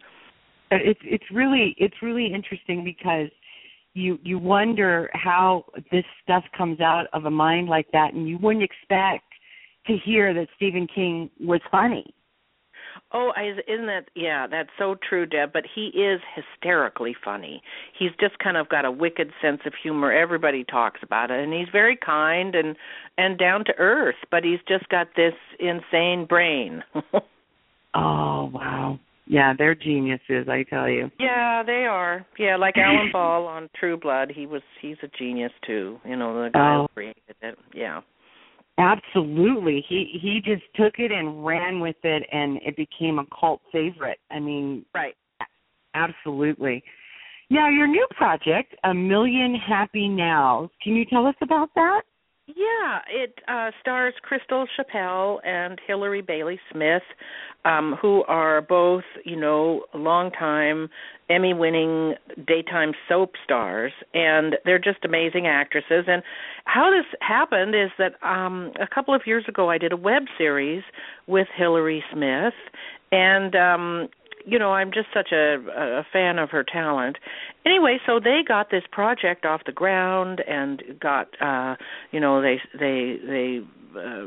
Uh, 0.70 0.76
It's 0.80 1.00
it's 1.02 1.30
really 1.32 1.74
it's 1.78 2.02
really 2.02 2.32
interesting 2.32 2.84
because 2.84 3.28
you 3.94 4.18
you 4.22 4.38
wonder 4.38 5.10
how 5.12 5.64
this 5.90 6.04
stuff 6.22 6.44
comes 6.56 6.80
out 6.80 7.06
of 7.12 7.24
a 7.24 7.30
mind 7.30 7.68
like 7.68 7.90
that, 7.92 8.14
and 8.14 8.28
you 8.28 8.38
wouldn't 8.38 8.64
expect 8.64 9.24
to 9.86 9.96
hear 9.96 10.32
that 10.32 10.48
Stephen 10.56 10.86
King 10.86 11.30
was 11.40 11.60
funny. 11.70 12.14
Oh, 13.14 13.32
isn't 13.36 13.86
that 13.86 14.04
yeah? 14.14 14.46
That's 14.46 14.70
so 14.78 14.96
true, 15.08 15.26
Deb. 15.26 15.52
But 15.52 15.64
he 15.74 15.86
is 15.88 16.20
hysterically 16.34 17.14
funny. 17.22 17.62
He's 17.98 18.12
just 18.20 18.38
kind 18.38 18.56
of 18.56 18.68
got 18.68 18.84
a 18.84 18.90
wicked 18.90 19.30
sense 19.42 19.60
of 19.66 19.74
humor. 19.82 20.12
Everybody 20.12 20.64
talks 20.64 21.00
about 21.02 21.30
it, 21.30 21.42
and 21.42 21.52
he's 21.52 21.68
very 21.70 21.96
kind 21.96 22.54
and 22.54 22.76
and 23.18 23.38
down 23.38 23.64
to 23.66 23.72
earth. 23.78 24.16
But 24.30 24.44
he's 24.44 24.60
just 24.66 24.88
got 24.88 25.08
this 25.16 25.34
insane 25.60 26.26
brain. 26.26 26.82
oh 27.94 28.50
wow! 28.52 28.98
Yeah, 29.26 29.54
they're 29.56 29.74
geniuses, 29.74 30.48
I 30.48 30.64
tell 30.68 30.88
you. 30.88 31.10
Yeah, 31.20 31.62
they 31.64 31.86
are. 31.88 32.26
Yeah, 32.38 32.56
like 32.56 32.76
Alan 32.76 33.10
Ball 33.12 33.46
on 33.46 33.70
True 33.78 33.96
Blood, 33.96 34.32
he 34.34 34.46
was 34.46 34.62
he's 34.80 34.96
a 35.02 35.08
genius 35.18 35.52
too. 35.66 35.98
You 36.04 36.16
know, 36.16 36.44
the 36.44 36.50
guy 36.50 36.76
oh. 36.76 36.82
who 36.82 36.88
created 36.94 37.36
it. 37.40 37.58
Yeah. 37.74 38.00
Absolutely. 38.78 39.84
He 39.88 40.18
he 40.20 40.40
just 40.40 40.64
took 40.74 40.98
it 40.98 41.12
and 41.12 41.44
ran 41.44 41.80
with 41.80 41.96
it 42.04 42.26
and 42.32 42.58
it 42.62 42.76
became 42.76 43.18
a 43.18 43.26
cult 43.38 43.60
favorite. 43.70 44.18
I 44.30 44.40
mean, 44.40 44.84
right. 44.94 45.14
Absolutely. 45.94 46.82
Yeah, 47.50 47.68
your 47.68 47.86
new 47.86 48.06
project, 48.16 48.74
A 48.84 48.94
Million 48.94 49.54
Happy 49.54 50.08
Nows. 50.08 50.70
Can 50.82 50.96
you 50.96 51.04
tell 51.04 51.26
us 51.26 51.34
about 51.42 51.68
that? 51.74 52.02
Yeah, 52.54 52.98
it 53.10 53.38
uh, 53.48 53.70
stars 53.80 54.14
Crystal 54.22 54.66
Chappell 54.76 55.40
and 55.44 55.80
Hillary 55.86 56.20
Bailey 56.20 56.60
Smith, 56.70 57.02
um, 57.64 57.96
who 58.00 58.24
are 58.24 58.60
both, 58.60 59.04
you 59.24 59.36
know, 59.36 59.84
longtime 59.94 60.88
Emmy-winning 61.30 62.14
daytime 62.46 62.92
soap 63.08 63.32
stars, 63.44 63.92
and 64.12 64.56
they're 64.64 64.78
just 64.78 65.04
amazing 65.04 65.46
actresses. 65.46 66.04
And 66.06 66.22
how 66.64 66.90
this 66.90 67.06
happened 67.20 67.74
is 67.74 67.90
that 67.98 68.22
um, 68.26 68.72
a 68.80 68.86
couple 68.92 69.14
of 69.14 69.22
years 69.24 69.44
ago, 69.48 69.70
I 69.70 69.78
did 69.78 69.92
a 69.92 69.96
web 69.96 70.24
series 70.36 70.82
with 71.26 71.46
Hillary 71.56 72.04
Smith, 72.12 72.54
and 73.12 73.54
um 73.56 74.08
you 74.44 74.58
know 74.58 74.72
i'm 74.72 74.92
just 74.92 75.08
such 75.14 75.32
a 75.32 75.56
a 75.76 76.06
fan 76.12 76.38
of 76.38 76.50
her 76.50 76.64
talent. 76.64 77.16
Anyway 77.64 77.98
so 78.06 78.20
they 78.20 78.40
got 78.46 78.70
this 78.70 78.84
project 78.90 79.44
off 79.44 79.62
the 79.66 79.72
ground 79.72 80.42
and 80.46 80.82
got 81.00 81.28
uh 81.40 81.76
you 82.10 82.20
know 82.20 82.42
they 82.42 82.60
they 82.78 83.18
they 83.26 83.60
uh, 83.98 84.24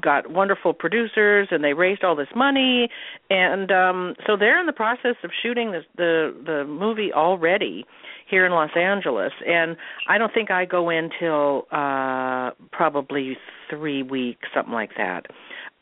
got 0.00 0.30
wonderful 0.30 0.74
producers 0.74 1.48
and 1.50 1.62
they 1.62 1.72
raised 1.72 2.02
all 2.02 2.16
this 2.16 2.28
money. 2.34 2.88
And 3.30 3.70
um 3.70 4.14
so 4.26 4.36
they're 4.36 4.60
in 4.60 4.66
the 4.66 4.72
process 4.72 5.16
of 5.22 5.30
shooting 5.42 5.72
this, 5.72 5.84
the 5.96 6.34
the 6.44 6.64
movie 6.64 7.12
already 7.12 7.84
here 8.28 8.46
in 8.46 8.52
Los 8.52 8.70
Angeles. 8.76 9.32
And 9.46 9.76
I 10.08 10.18
don't 10.18 10.32
think 10.32 10.50
I 10.50 10.64
go 10.64 10.90
in 10.90 11.10
till 11.18 11.66
uh 11.70 12.50
probably 12.72 13.36
3 13.70 14.02
weeks 14.02 14.48
something 14.54 14.74
like 14.74 14.90
that 14.96 15.26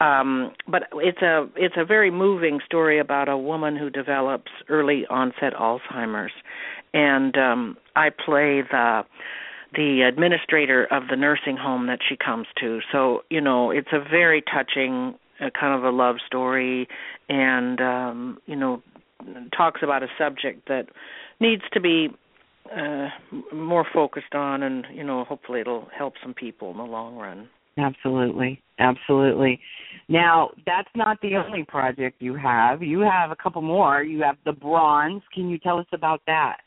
um 0.02 0.52
but 0.66 0.82
it's 0.94 1.22
a 1.22 1.48
it's 1.56 1.76
a 1.76 1.84
very 1.84 2.10
moving 2.10 2.60
story 2.64 2.98
about 2.98 3.28
a 3.28 3.36
woman 3.36 3.76
who 3.76 3.88
develops 3.88 4.50
early 4.68 5.06
onset 5.08 5.54
alzheimer's. 5.54 6.32
And 6.92 7.36
um 7.36 7.76
i 7.96 8.10
play 8.10 8.62
the 8.62 9.02
the 9.74 10.02
administrator 10.02 10.84
of 10.90 11.04
the 11.08 11.16
nursing 11.16 11.56
home 11.56 11.86
that 11.86 12.00
she 12.06 12.14
comes 12.16 12.46
to. 12.60 12.80
So 12.90 13.22
you 13.30 13.40
know 13.40 13.70
it's 13.70 13.92
a 13.92 14.00
very 14.00 14.42
touching 14.42 15.14
uh, 15.40 15.50
kind 15.58 15.74
of 15.74 15.84
a 15.84 15.94
love 15.96 16.16
story 16.26 16.88
and 17.28 17.80
um 17.80 18.38
you 18.46 18.56
know 18.56 18.82
talks 19.56 19.82
about 19.82 20.02
a 20.02 20.08
subject 20.18 20.68
that 20.68 20.88
needs 21.40 21.62
to 21.72 21.80
be 21.80 22.08
uh 22.76 23.08
more 23.52 23.86
focused 23.92 24.34
on 24.34 24.62
and 24.62 24.86
you 24.92 25.04
know 25.04 25.24
hopefully 25.24 25.60
it'll 25.60 25.88
help 25.96 26.14
some 26.22 26.34
people 26.34 26.70
in 26.72 26.76
the 26.76 26.84
long 26.84 27.16
run 27.16 27.48
Absolutely. 27.78 28.62
Absolutely. 28.78 29.60
Now, 30.08 30.50
that's 30.66 30.88
not 30.94 31.18
the 31.22 31.36
only 31.36 31.64
project 31.64 32.20
you 32.20 32.34
have. 32.34 32.82
You 32.82 33.00
have 33.00 33.30
a 33.30 33.36
couple 33.36 33.62
more. 33.62 34.02
You 34.02 34.22
have 34.22 34.36
the 34.44 34.52
bronze. 34.52 35.22
Can 35.32 35.48
you 35.48 35.58
tell 35.58 35.78
us 35.78 35.86
about 35.92 36.20
that? 36.26 36.58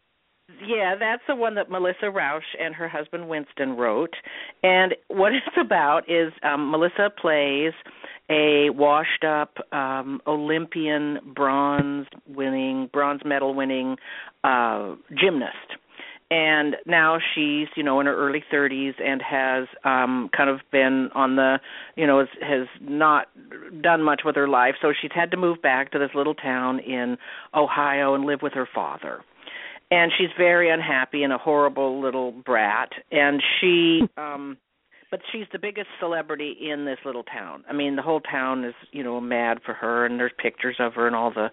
Yeah, 0.65 0.95
that's 0.97 1.23
the 1.27 1.35
one 1.35 1.55
that 1.55 1.69
Melissa 1.69 2.09
Rauch 2.11 2.43
and 2.59 2.73
her 2.75 2.87
husband 2.87 3.27
Winston 3.27 3.75
wrote. 3.75 4.13
And 4.63 4.93
what 5.07 5.33
it's 5.33 5.57
about 5.59 6.09
is 6.09 6.31
um 6.43 6.71
Melissa 6.71 7.09
plays 7.19 7.73
a 8.29 8.69
washed 8.69 9.23
up 9.23 9.55
um 9.71 10.21
Olympian 10.27 11.19
bronze 11.35 12.07
winning 12.27 12.89
bronze 12.93 13.21
medal 13.25 13.55
winning 13.55 13.97
uh 14.43 14.95
gymnast 15.19 15.77
and 16.31 16.75
now 16.85 17.19
she's 17.33 17.67
you 17.75 17.83
know 17.83 17.99
in 17.99 18.07
her 18.07 18.15
early 18.15 18.43
30s 18.51 18.93
and 19.03 19.21
has 19.21 19.67
um 19.83 20.29
kind 20.35 20.49
of 20.49 20.59
been 20.71 21.09
on 21.13 21.35
the 21.35 21.59
you 21.95 22.07
know 22.07 22.19
has, 22.19 22.27
has 22.41 22.67
not 22.81 23.27
done 23.81 24.01
much 24.01 24.21
with 24.25 24.35
her 24.35 24.47
life. 24.47 24.75
So 24.81 24.93
she's 24.99 25.11
had 25.13 25.31
to 25.31 25.37
move 25.37 25.61
back 25.61 25.91
to 25.91 25.99
this 25.99 26.09
little 26.15 26.35
town 26.35 26.79
in 26.79 27.17
Ohio 27.53 28.15
and 28.15 28.25
live 28.25 28.41
with 28.41 28.53
her 28.53 28.67
father. 28.73 29.21
And 29.91 30.11
she's 30.17 30.29
very 30.35 30.69
unhappy 30.69 31.21
and 31.23 31.31
a 31.31 31.37
horrible 31.37 32.01
little 32.01 32.31
brat. 32.31 32.89
And 33.11 33.41
she 33.59 34.01
um 34.17 34.57
but 35.15 35.23
she's 35.31 35.47
the 35.53 35.59
biggest 35.59 35.87
celebrity 35.97 36.57
in 36.69 36.83
this 36.83 36.97
little 37.05 37.23
town. 37.23 37.63
I 37.69 37.73
mean, 37.73 37.95
the 37.95 38.01
whole 38.01 38.19
town 38.19 38.65
is, 38.65 38.73
you 38.91 39.01
know, 39.01 39.21
mad 39.21 39.59
for 39.65 39.73
her 39.73 40.05
and 40.05 40.19
there's 40.19 40.33
pictures 40.37 40.75
of 40.77 40.95
her 40.95 41.07
and 41.07 41.15
all 41.15 41.31
the, 41.31 41.51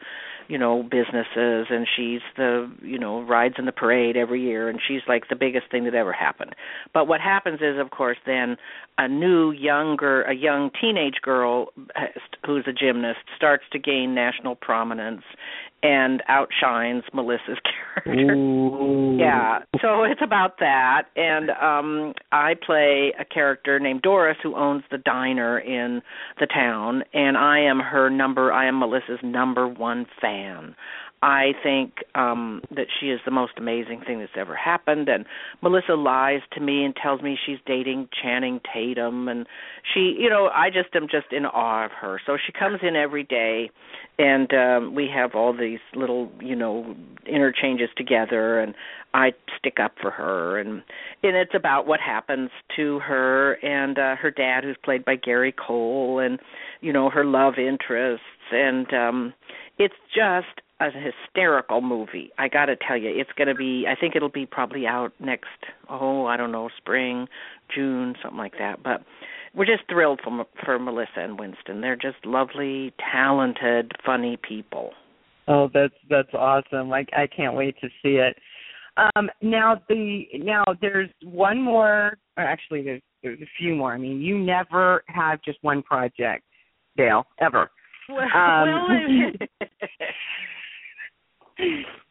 you 0.49 0.59
know, 0.59 0.83
businesses 0.83 1.69
and 1.71 1.87
she's 1.97 2.23
the, 2.37 2.69
you 2.83 2.99
know, 2.99 3.23
rides 3.23 3.55
in 3.59 3.67
the 3.67 3.71
parade 3.71 4.17
every 4.17 4.43
year 4.43 4.69
and 4.69 4.81
she's 4.85 5.03
like 5.07 5.29
the 5.29 5.37
biggest 5.37 5.71
thing 5.71 5.85
that 5.85 5.95
ever 5.95 6.13
happened. 6.13 6.57
But 6.93 7.07
what 7.07 7.21
happens 7.21 7.61
is 7.61 7.79
of 7.79 7.93
course 7.93 8.17
then 8.27 8.57
a 8.99 9.07
new 9.07 9.53
younger 9.53 10.23
a 10.23 10.35
young 10.35 10.73
teenage 10.81 11.21
girl 11.23 11.69
who's 12.45 12.65
a 12.67 12.73
gymnast 12.73 13.21
starts 13.37 13.63
to 13.71 13.79
gain 13.79 14.13
national 14.13 14.57
prominence 14.57 15.23
and 15.83 16.23
outshines 16.29 17.05
Melissa's 17.13 17.59
character. 18.05 18.35
Ooh. 18.35 19.17
Yeah. 19.19 19.61
So 19.81 20.05
it's 20.05 20.21
about 20.23 20.59
that 20.61 21.05
and 21.17 21.51
um 21.51 22.15
I 22.31 22.55
play 22.55 23.13
a 23.19 23.25
character 23.25 23.79
named 23.79 24.03
Doris 24.03 24.37
who 24.43 24.55
owns 24.57 24.85
the 24.91 24.99
diner 24.99 25.59
in 25.59 26.03
the 26.39 26.47
town 26.47 27.03
and 27.13 27.37
I 27.37 27.61
am 27.61 27.81
her 27.81 28.11
number 28.11 28.53
I 28.53 28.67
am 28.67 28.79
Melissa's 28.79 29.21
number 29.23 29.67
1 29.67 30.07
fan. 30.21 30.75
I 31.23 31.53
think 31.63 31.99
um 32.17 32.63
that 32.71 32.87
she 32.99 33.07
is 33.07 33.21
the 33.25 33.31
most 33.31 33.53
amazing 33.57 34.03
thing 34.05 34.19
that's 34.19 34.33
ever 34.37 34.57
happened. 34.57 35.09
And 35.09 35.25
Melissa 35.63 35.95
lies 35.95 36.41
to 36.53 36.61
me 36.61 36.85
and 36.85 36.95
tells 36.97 37.23
me 37.23 37.39
she's 37.47 37.59
dating 37.65 38.09
Channing 38.23 38.61
Tatum. 38.73 39.29
And 39.29 39.47
she 39.95 40.17
you 40.19 40.29
know 40.29 40.51
I 40.53 40.69
just 40.69 40.95
am 40.95 41.07
just 41.09 41.33
in 41.33 41.47
awe 41.47 41.85
of 41.85 41.93
her. 41.93 42.21
So 42.27 42.37
she 42.45 42.53
comes 42.53 42.81
in 42.83 42.97
every 42.97 43.23
day 43.23 43.71
and 44.19 44.53
um 44.53 44.95
we 44.95 45.09
have 45.15 45.35
all 45.35 45.57
these 45.57 45.79
little, 45.95 46.31
you 46.41 46.57
know, 46.57 46.95
interchanges 47.27 47.89
together 47.97 48.59
and 48.59 48.75
I 49.15 49.33
stick 49.59 49.77
up 49.81 49.93
for 50.01 50.11
her. 50.11 50.59
And 50.59 50.83
and 51.23 51.37
it's 51.37 51.55
about 51.55 51.87
what 51.87 52.01
happens 52.01 52.51
to 52.77 52.99
her 52.99 53.55
and 53.65 53.97
uh 53.97 54.17
her 54.17 54.33
dad 54.33 54.65
who's 54.65 54.77
played 54.85 55.05
by 55.05 55.15
Gary 55.15 55.53
Cole 55.53 56.19
and 56.19 56.41
you 56.81 56.93
know 56.93 57.11
her 57.11 57.25
love 57.25 57.55
interests. 57.59 58.27
And 58.51 58.93
um 58.93 59.35
it's 59.79 59.95
just 60.15 60.61
a 60.95 61.01
hysterical 61.01 61.81
movie. 61.81 62.31
I 62.39 62.49
got 62.49 62.67
to 62.67 62.77
tell 62.77 62.97
you, 62.97 63.11
it's 63.15 63.31
going 63.37 63.49
to 63.49 63.55
be. 63.55 63.87
I 63.89 63.99
think 63.99 64.17
it'll 64.17 64.29
be 64.29 64.47
probably 64.47 64.87
out 64.87 65.13
next. 65.21 65.47
Oh, 65.89 66.27
I 66.27 66.37
don't 66.37 66.53
know, 66.53 66.69
spring, 66.77 67.29
June, 67.75 68.15
something 68.23 68.39
like 68.39 68.55
that. 68.59 68.83
But 68.83 69.03
we're 69.55 69.67
just 69.67 69.83
thrilled 69.91 70.21
for 70.25 70.45
for 70.65 70.79
Melissa 70.79 71.19
and 71.19 71.39
Winston. 71.39 71.81
They're 71.81 71.97
just 71.97 72.25
lovely, 72.25 72.93
talented, 73.13 73.93
funny 74.05 74.39
people. 74.47 74.91
Oh, 75.49 75.69
that's 75.73 75.95
that's 76.09 76.33
awesome! 76.35 76.89
Like 76.89 77.09
I 77.17 77.27
can't 77.27 77.55
wait 77.55 77.77
to 77.81 77.89
see 78.03 78.17
it. 78.17 78.37
Um, 78.97 79.31
now 79.41 79.81
the 79.89 80.25
now 80.35 80.65
there's 80.81 81.11
one 81.23 81.61
more. 81.61 82.19
Or 82.37 82.45
actually, 82.45 82.83
there's 82.83 83.03
there's 83.23 83.41
a 83.41 83.51
few 83.59 83.75
more. 83.75 83.93
I 83.93 83.99
mean, 83.99 84.21
you 84.21 84.39
never 84.39 85.05
have 85.09 85.43
just 85.43 85.59
one 85.63 85.83
project, 85.83 86.45
Dale, 86.97 87.25
ever. 87.41 87.71
Well, 88.09 88.21
um, 88.35 88.69
well 88.69 89.69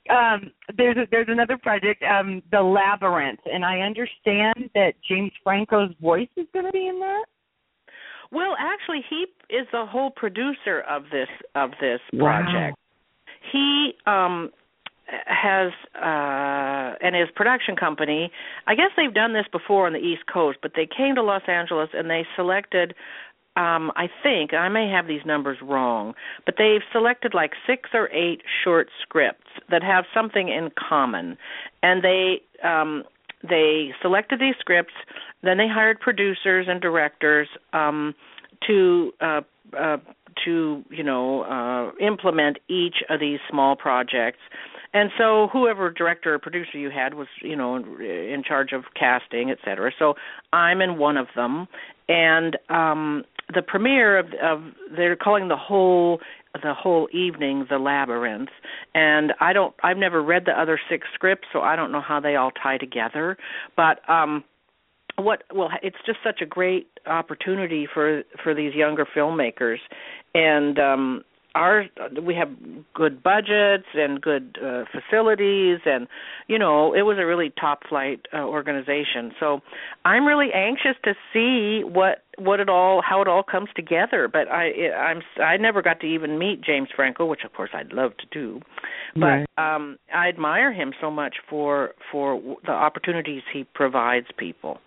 um, 0.09 0.51
there's 0.77 0.97
a, 0.97 1.07
there's 1.11 1.27
another 1.29 1.57
project, 1.57 2.03
um, 2.03 2.41
the 2.51 2.61
Labyrinth, 2.61 3.39
and 3.51 3.63
I 3.65 3.79
understand 3.79 4.69
that 4.75 4.93
James 5.07 5.31
Franco's 5.43 5.93
voice 6.01 6.29
is 6.37 6.47
going 6.53 6.65
to 6.65 6.71
be 6.71 6.87
in 6.87 6.99
that. 6.99 7.25
Well, 8.31 8.55
actually, 8.57 9.03
he 9.09 9.25
is 9.49 9.67
the 9.71 9.85
whole 9.85 10.09
producer 10.09 10.81
of 10.89 11.03
this 11.11 11.27
of 11.55 11.71
this 11.81 11.99
Wow. 12.13 12.41
project. 12.43 12.77
He 13.51 13.93
um 14.05 14.51
has 15.27 15.71
uh 15.95 16.95
and 17.01 17.15
his 17.15 17.27
production 17.35 17.75
company 17.75 18.31
i 18.67 18.75
guess 18.75 18.91
they've 18.95 19.13
done 19.13 19.33
this 19.33 19.45
before 19.51 19.85
on 19.87 19.93
the 19.93 19.99
east 19.99 20.23
coast 20.31 20.57
but 20.61 20.71
they 20.75 20.87
came 20.87 21.15
to 21.15 21.21
los 21.21 21.41
angeles 21.47 21.89
and 21.93 22.09
they 22.09 22.25
selected 22.35 22.93
um 23.57 23.91
I 23.95 24.07
think 24.23 24.53
I 24.53 24.69
may 24.69 24.89
have 24.89 25.07
these 25.07 25.25
numbers 25.25 25.57
wrong, 25.61 26.13
but 26.45 26.55
they've 26.57 26.81
selected 26.91 27.33
like 27.33 27.51
6 27.67 27.89
or 27.93 28.09
8 28.11 28.41
short 28.63 28.89
scripts 29.01 29.47
that 29.69 29.83
have 29.83 30.05
something 30.13 30.49
in 30.49 30.69
common. 30.77 31.37
And 31.83 32.03
they 32.03 32.41
um 32.63 33.03
they 33.47 33.91
selected 34.01 34.39
these 34.39 34.55
scripts, 34.59 34.93
then 35.41 35.57
they 35.57 35.67
hired 35.67 35.99
producers 35.99 36.67
and 36.69 36.81
directors 36.81 37.47
um 37.73 38.13
to 38.67 39.11
uh 39.19 39.41
uh 39.77 39.97
to 40.45 40.83
you 40.89 41.03
know 41.03 41.41
uh 41.43 41.91
implement 42.03 42.57
each 42.69 42.97
of 43.09 43.19
these 43.19 43.39
small 43.49 43.75
projects. 43.75 44.39
And 44.93 45.09
so 45.17 45.47
whoever 45.53 45.89
director 45.89 46.33
or 46.33 46.39
producer 46.39 46.77
you 46.77 46.89
had 46.89 47.13
was, 47.13 47.27
you 47.41 47.55
know, 47.55 47.77
in 47.77 48.43
charge 48.45 48.73
of 48.73 48.83
casting, 48.93 49.49
et 49.49 49.57
cetera. 49.63 49.91
So 49.97 50.15
I'm 50.51 50.81
in 50.81 50.97
one 50.97 51.15
of 51.15 51.27
them 51.33 51.67
and 52.11 52.57
um 52.69 53.23
the 53.53 53.61
premiere 53.61 54.19
of 54.19 54.27
of 54.43 54.61
they're 54.95 55.15
calling 55.15 55.47
the 55.47 55.57
whole 55.57 56.19
the 56.61 56.73
whole 56.73 57.07
evening 57.13 57.65
the 57.69 57.77
labyrinth. 57.77 58.49
And 58.93 59.33
i 59.39 59.53
don't 59.53 59.73
i've 59.83 59.97
never 59.97 60.21
read 60.21 60.43
the 60.45 60.59
other 60.59 60.79
six 60.89 61.07
scripts 61.13 61.47
so 61.53 61.61
i 61.61 61.75
don't 61.75 61.91
know 61.91 62.01
how 62.01 62.19
they 62.19 62.35
all 62.35 62.51
tie 62.51 62.77
together. 62.77 63.37
But 63.75 64.07
um 64.09 64.43
what 65.17 65.43
well 65.53 65.69
it's 65.81 65.97
just 66.05 66.19
such 66.23 66.41
a 66.41 66.45
great 66.45 66.87
opportunity 67.05 67.87
for 67.91 68.23
for 68.43 68.53
these 68.53 68.73
younger 68.75 69.05
filmmakers. 69.15 69.79
And 70.33 70.77
um 70.79 71.23
our 71.55 71.85
we 72.21 72.33
have 72.35 72.49
good 72.93 73.21
budgets 73.21 73.87
and 73.93 74.21
good 74.21 74.57
uh, 74.63 74.83
facilities 74.91 75.79
and 75.85 76.07
you 76.47 76.57
know 76.57 76.93
it 76.93 77.01
was 77.01 77.17
a 77.19 77.25
really 77.25 77.51
top 77.59 77.81
flight 77.87 78.25
uh, 78.33 78.37
organization. 78.37 79.31
So 79.39 79.59
i'm 80.05 80.25
really 80.25 80.49
anxious 80.53 80.95
to 81.03 81.13
see 81.33 81.83
what 81.83 82.23
what 82.37 82.59
it 82.59 82.69
all 82.69 83.01
how 83.01 83.21
it 83.21 83.27
all 83.27 83.43
comes 83.43 83.69
together. 83.75 84.27
But 84.31 84.47
i 84.49 84.91
i'm 84.95 85.21
i 85.41 85.57
never 85.57 85.81
got 85.81 85.99
to 86.01 86.07
even 86.07 86.39
meet 86.39 86.61
james 86.61 86.89
franco 86.95 87.25
which 87.25 87.41
of 87.45 87.53
course 87.53 87.71
i'd 87.73 87.93
love 87.93 88.11
to 88.17 88.25
do. 88.31 88.61
But 89.15 89.45
right. 89.57 89.75
um 89.75 89.97
i 90.13 90.29
admire 90.29 90.71
him 90.71 90.93
so 91.01 91.11
much 91.11 91.35
for 91.49 91.91
for 92.11 92.41
the 92.65 92.71
opportunities 92.71 93.43
he 93.53 93.65
provides 93.73 94.27
people. 94.37 94.79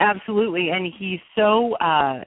Absolutely. 0.00 0.70
And 0.70 0.92
he's 0.98 1.20
so 1.36 1.74
uh 1.76 2.24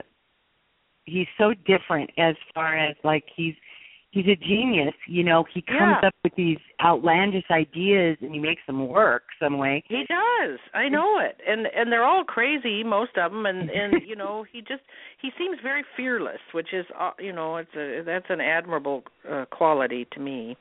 he's 1.04 1.26
so 1.38 1.52
different 1.66 2.10
as 2.18 2.34
far 2.54 2.76
as 2.76 2.96
like 3.04 3.24
he's 3.34 3.54
he's 4.10 4.26
a 4.26 4.36
genius 4.36 4.94
you 5.08 5.24
know? 5.24 5.44
He 5.52 5.62
comes 5.62 5.96
yeah. 6.02 6.08
up 6.08 6.14
with 6.22 6.34
these 6.36 6.58
outlandish 6.84 7.44
ideas 7.50 8.18
and 8.20 8.32
he 8.32 8.38
makes 8.38 8.62
them 8.66 8.88
work 8.88 9.22
some 9.40 9.58
way. 9.58 9.82
He 9.88 10.04
does. 10.08 10.58
I 10.74 10.88
know 10.88 11.18
it. 11.18 11.40
And 11.46 11.66
and 11.74 11.90
they're 11.90 12.04
all 12.04 12.24
crazy 12.24 12.82
most 12.84 13.16
of 13.16 13.32
them 13.32 13.46
and 13.46 13.70
and 13.70 13.94
you 14.06 14.16
know 14.16 14.44
he 14.50 14.60
just 14.60 14.82
he 15.20 15.30
seems 15.38 15.58
very 15.62 15.84
fearless 15.96 16.40
which 16.52 16.72
is 16.72 16.86
uh, 16.98 17.12
you 17.18 17.32
know 17.32 17.56
it's 17.56 17.74
a 17.76 18.02
that's 18.04 18.26
an 18.28 18.40
admirable 18.40 19.02
uh, 19.30 19.44
quality 19.50 20.06
to 20.12 20.20
me. 20.20 20.56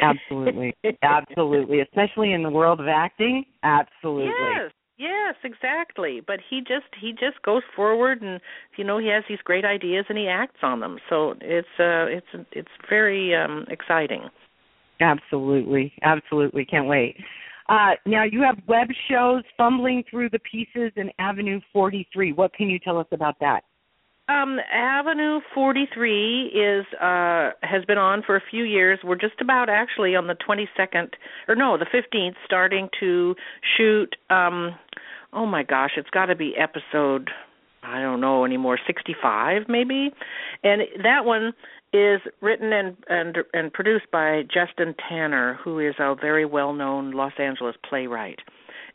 Absolutely. 0.00 0.74
Absolutely. 1.02 1.80
Especially 1.80 2.32
in 2.32 2.42
the 2.42 2.50
world 2.50 2.80
of 2.80 2.88
acting? 2.88 3.44
Absolutely. 3.62 4.32
Yes 4.56 4.72
Yes, 4.96 5.34
exactly. 5.42 6.20
But 6.24 6.38
he 6.48 6.60
just 6.60 6.86
he 7.00 7.12
just 7.12 7.42
goes 7.44 7.62
forward 7.74 8.22
and 8.22 8.40
you 8.76 8.84
know 8.84 8.98
he 8.98 9.08
has 9.08 9.24
these 9.28 9.40
great 9.44 9.64
ideas 9.64 10.04
and 10.08 10.16
he 10.16 10.28
acts 10.28 10.60
on 10.62 10.80
them. 10.80 10.98
So 11.10 11.34
it's 11.40 11.66
uh 11.78 12.06
it's 12.06 12.46
it's 12.52 12.68
very 12.88 13.34
um 13.34 13.66
exciting. 13.68 14.28
Absolutely. 15.00 15.92
Absolutely. 16.02 16.64
Can't 16.64 16.86
wait. 16.86 17.16
Uh 17.68 17.92
now 18.06 18.22
you 18.22 18.42
have 18.42 18.56
web 18.68 18.88
shows 19.10 19.42
fumbling 19.56 20.04
through 20.08 20.30
the 20.30 20.38
pieces 20.40 20.92
in 20.96 21.10
Avenue 21.18 21.60
43. 21.72 22.32
What 22.32 22.54
can 22.54 22.68
you 22.68 22.78
tell 22.78 22.98
us 22.98 23.06
about 23.10 23.34
that? 23.40 23.62
Um, 24.26 24.58
Avenue 24.72 25.40
43 25.54 26.46
is 26.54 26.86
uh 26.94 27.50
has 27.62 27.84
been 27.86 27.98
on 27.98 28.22
for 28.22 28.36
a 28.36 28.42
few 28.50 28.64
years. 28.64 28.98
We're 29.04 29.16
just 29.16 29.38
about 29.40 29.68
actually 29.68 30.16
on 30.16 30.28
the 30.28 30.34
22nd 30.34 31.10
or 31.46 31.54
no, 31.54 31.76
the 31.76 31.84
15th 31.84 32.36
starting 32.44 32.88
to 33.00 33.34
shoot 33.76 34.16
um 34.30 34.74
oh 35.34 35.44
my 35.44 35.62
gosh, 35.62 35.92
it's 35.98 36.08
got 36.08 36.26
to 36.26 36.34
be 36.34 36.54
episode 36.56 37.30
I 37.82 38.00
don't 38.00 38.22
know 38.22 38.46
anymore, 38.46 38.78
65 38.86 39.62
maybe. 39.68 40.10
And 40.62 40.82
that 41.02 41.26
one 41.26 41.52
is 41.92 42.20
written 42.40 42.72
and 42.72 42.96
and 43.10 43.36
and 43.52 43.70
produced 43.74 44.10
by 44.10 44.44
Justin 44.44 44.94
Tanner, 45.06 45.58
who 45.62 45.80
is 45.80 45.96
a 45.98 46.14
very 46.14 46.46
well-known 46.46 47.10
Los 47.10 47.34
Angeles 47.38 47.76
playwright. 47.86 48.38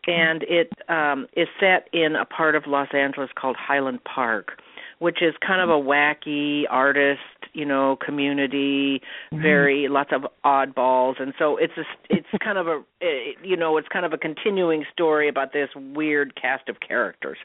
And 0.07 0.41
it 0.49 0.71
um 0.89 1.27
is 1.37 1.47
set 1.59 1.87
in 1.93 2.15
a 2.15 2.25
part 2.25 2.55
of 2.55 2.63
Los 2.65 2.89
Angeles 2.95 3.29
called 3.39 3.57
Highland 3.59 3.99
Park 4.05 4.59
which 4.99 5.21
is 5.21 5.33
kind 5.45 5.61
of 5.61 5.69
a 5.69 5.81
wacky 5.81 6.63
artist, 6.69 7.21
you 7.53 7.65
know, 7.65 7.97
community, 8.05 9.01
mm-hmm. 9.31 9.41
very 9.41 9.87
lots 9.89 10.11
of 10.13 10.25
oddballs, 10.45 11.21
and 11.21 11.33
so 11.39 11.57
it's 11.57 11.73
a, 11.77 11.83
it's 12.09 12.27
kind 12.43 12.57
of 12.57 12.67
a 12.67 12.83
you 13.43 13.57
know 13.57 13.77
it's 13.77 13.87
kind 13.87 14.05
of 14.05 14.13
a 14.13 14.17
continuing 14.17 14.85
story 14.91 15.27
about 15.27 15.53
this 15.53 15.69
weird 15.75 16.39
cast 16.39 16.69
of 16.69 16.77
characters, 16.85 17.37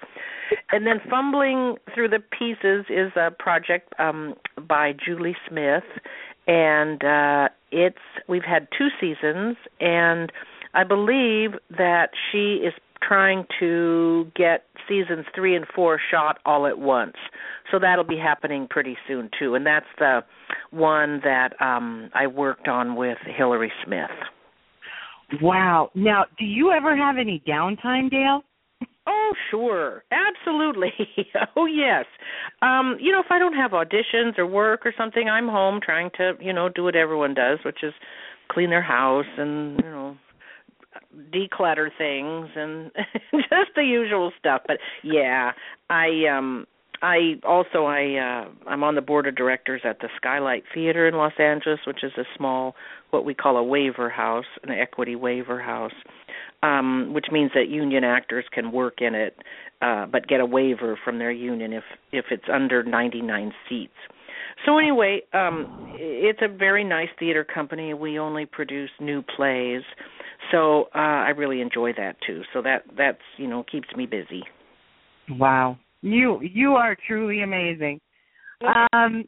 and 0.73 0.87
then 0.87 1.01
fumbling 1.09 1.77
through 1.95 2.09
the 2.09 2.19
pieces 2.19 2.85
is 2.91 3.13
a 3.17 3.31
project 3.31 3.95
um 3.99 4.35
by 4.69 4.93
Julie 4.93 5.37
Smith, 5.49 5.85
and 6.47 7.03
uh 7.05 7.49
it's 7.71 7.99
we've 8.29 8.45
had 8.45 8.69
two 8.77 8.89
seasons 9.01 9.57
and. 9.81 10.31
I 10.77 10.83
believe 10.83 11.53
that 11.71 12.11
she 12.33 12.57
is 12.57 12.75
trying 13.07 13.45
to 13.61 14.31
get 14.37 14.65
seasons 14.89 15.27
three 15.35 15.57
and 15.57 15.67
four 15.75 16.01
shot 16.11 16.39
all 16.45 16.67
at 16.67 16.79
once. 16.79 17.17
So 17.71 17.79
that'll 17.79 18.05
be 18.05 18.19
happening 18.19 18.67
pretty 18.69 18.97
soon 19.07 19.31
too. 19.39 19.55
And 19.55 19.67
that's 19.67 19.87
the 19.99 20.21
one 20.71 21.21
that 21.25 21.51
um 21.61 22.11
I 22.15 22.27
worked 22.27 22.69
on 22.69 22.97
with 22.97 23.19
Hillary 23.37 23.73
Smith. 23.85 24.11
Wow. 25.41 25.91
Now, 25.95 26.27
do 26.39 26.45
you 26.45 26.71
ever 26.71 26.97
have 26.97 27.17
any 27.19 27.43
downtime, 27.47 28.11
Dale? 28.11 28.43
Oh, 29.07 29.33
sure. 29.51 30.05
Absolutely. 30.11 30.93
oh, 31.57 31.67
yes. 31.67 32.07
Um, 32.63 32.97
you 33.01 33.13
know, 33.13 33.21
if 33.21 33.31
I 33.31 33.39
don't 33.39 33.55
have 33.55 33.73
auditions 33.73 34.39
or 34.39 34.47
work 34.47 34.87
or 34.87 34.95
something, 34.97 35.29
I'm 35.29 35.49
home 35.49 35.81
trying 35.83 36.11
to, 36.17 36.33
you 36.41 36.53
know, 36.53 36.69
do 36.69 36.85
what 36.85 36.97
everyone 36.97 37.35
does, 37.35 37.59
which 37.65 37.83
is 37.83 37.93
clean 38.51 38.71
their 38.71 38.83
house 38.83 39.27
and, 39.37 39.79
you 39.83 39.91
know, 39.91 40.17
declutter 41.33 41.89
things 41.97 42.49
and 42.57 42.91
just 43.33 43.71
the 43.77 43.85
usual 43.85 44.33
stuff. 44.39 44.63
But 44.67 44.79
yeah 45.03 45.53
i 45.91 46.09
um 46.27 46.67
i 47.03 47.35
also 47.47 47.85
i 47.85 48.17
uh 48.17 48.69
i'm 48.69 48.83
on 48.83 48.95
the 48.95 49.01
board 49.01 49.27
of 49.27 49.37
directors 49.37 49.83
at 49.85 50.01
the 50.01 50.09
skylight 50.17 50.65
theater 50.73 51.07
in 51.07 51.15
los 51.15 51.33
angeles 51.39 51.81
which 51.87 52.03
is 52.03 52.13
a 52.17 52.25
small 52.37 52.75
what 53.11 53.25
we 53.25 53.35
call 53.35 53.57
a 53.57 53.63
waiver 53.63 54.09
house 54.09 54.47
an 54.63 54.71
equity 54.71 55.15
waiver 55.15 55.61
house 55.61 55.93
um 56.63 57.13
which 57.13 57.27
means 57.31 57.51
that 57.55 57.69
union 57.69 58.05
actors 58.05 58.45
can 58.53 58.73
work 58.73 59.01
in 59.01 59.15
it 59.15 59.37
uh 59.83 60.07
but 60.07 60.27
get 60.27 60.41
a 60.41 60.47
waiver 60.47 60.99
from 61.05 61.19
their 61.19 61.33
union 61.33 61.73
if 61.73 61.85
if 62.13 62.27
it's 62.31 62.45
under 62.53 62.83
99 62.83 63.53
seats. 63.69 63.93
So 64.65 64.79
anyway, 64.79 65.21
um 65.33 65.93
it's 65.97 66.41
a 66.43 66.49
very 66.49 66.85
nice 66.85 67.09
theater 67.19 67.45
company. 67.45 67.93
We 67.93 68.19
only 68.19 68.47
produce 68.47 68.91
new 69.01 69.23
plays 69.23 69.83
so 70.51 70.85
uh 70.95 70.99
I 70.99 71.31
really 71.31 71.61
enjoy 71.61 71.93
that 71.95 72.17
too. 72.27 72.43
So 72.53 72.63
that 72.63 72.85
that's 72.97 73.19
you 73.37 73.47
know 73.47 73.65
keeps 73.71 73.89
me 73.97 74.07
busy. 74.07 74.43
Wow, 75.31 75.79
you 76.03 76.41
you 76.43 76.73
are 76.73 76.97
truly 77.07 77.43
amazing. 77.43 78.01
Um, 78.93 79.25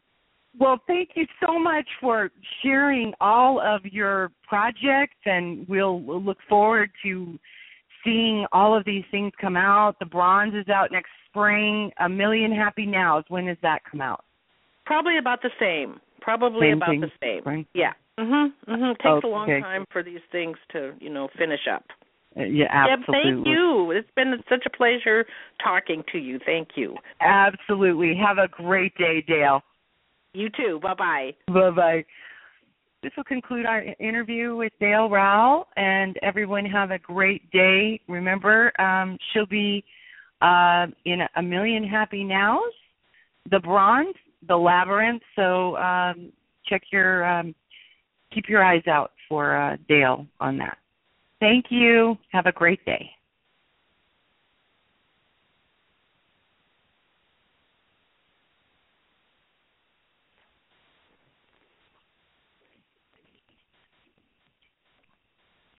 well, 0.58 0.80
thank 0.86 1.10
you 1.14 1.26
so 1.44 1.58
much 1.58 1.86
for 2.00 2.30
sharing 2.62 3.12
all 3.20 3.60
of 3.60 3.84
your 3.84 4.30
projects, 4.48 5.16
and 5.26 5.68
we'll, 5.68 6.00
we'll 6.00 6.22
look 6.22 6.38
forward 6.48 6.90
to 7.04 7.38
seeing 8.04 8.46
all 8.52 8.76
of 8.76 8.84
these 8.84 9.04
things 9.10 9.32
come 9.40 9.56
out. 9.56 9.96
The 9.98 10.06
bronze 10.06 10.54
is 10.54 10.68
out 10.68 10.92
next 10.92 11.10
spring. 11.28 11.90
A 12.00 12.08
Million 12.08 12.52
Happy 12.52 12.86
Nows. 12.86 13.24
When 13.28 13.46
does 13.46 13.58
that 13.62 13.80
come 13.90 14.00
out? 14.00 14.24
Probably 14.86 15.18
about 15.18 15.42
the 15.42 15.50
same. 15.60 16.00
Probably 16.20 16.68
same 16.68 16.78
about 16.78 16.88
thing, 16.88 17.00
the 17.00 17.10
same. 17.20 17.42
Right? 17.44 17.66
Yeah. 17.74 17.92
Mhm. 18.18 18.52
Mhm. 18.66 18.98
Takes 18.98 19.06
okay. 19.06 19.28
a 19.28 19.30
long 19.30 19.46
time 19.46 19.84
for 19.90 20.02
these 20.02 20.22
things 20.32 20.56
to, 20.70 20.94
you 21.00 21.10
know, 21.10 21.28
finish 21.36 21.66
up. 21.68 21.84
Uh, 22.36 22.44
yeah, 22.44 22.66
absolutely. 22.70 23.30
Yeah, 23.30 23.34
thank 23.34 23.46
you. 23.46 23.90
It's 23.92 24.10
been 24.14 24.42
such 24.48 24.64
a 24.66 24.70
pleasure 24.70 25.26
talking 25.62 26.02
to 26.12 26.18
you. 26.18 26.38
Thank 26.44 26.76
you. 26.76 26.96
Absolutely. 27.20 28.14
Have 28.14 28.38
a 28.38 28.48
great 28.48 28.96
day, 28.96 29.22
Dale. 29.22 29.62
You 30.32 30.50
too. 30.50 30.80
Bye 30.82 30.94
bye. 30.94 31.34
Bye 31.48 31.70
bye. 31.70 32.04
This 33.02 33.12
will 33.16 33.24
conclude 33.24 33.66
our 33.66 33.84
interview 34.00 34.56
with 34.56 34.72
Dale 34.80 35.08
Raoul, 35.08 35.68
and 35.76 36.18
everyone 36.22 36.64
have 36.66 36.90
a 36.90 36.98
great 36.98 37.50
day. 37.50 38.00
Remember, 38.08 38.72
um, 38.80 39.16
she'll 39.32 39.46
be 39.46 39.84
uh, 40.42 40.86
in 41.04 41.20
A 41.36 41.42
Million 41.42 41.84
Happy 41.84 42.24
Nows, 42.24 42.72
The 43.50 43.60
Bronze, 43.60 44.16
The 44.48 44.56
Labyrinth. 44.56 45.22
So 45.36 45.76
um, 45.76 46.32
check 46.66 46.82
your 46.90 47.24
um, 47.24 47.54
keep 48.32 48.48
your 48.48 48.62
eyes 48.62 48.86
out 48.86 49.12
for 49.28 49.56
uh, 49.56 49.76
Dale 49.88 50.26
on 50.40 50.58
that. 50.58 50.78
Thank 51.40 51.66
you. 51.70 52.16
Have 52.32 52.46
a 52.46 52.52
great 52.52 52.84
day. 52.84 53.10